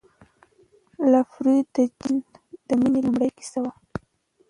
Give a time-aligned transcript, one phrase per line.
[1.11, 2.17] لفروی د جین
[2.67, 3.65] د مینې لومړی کس و.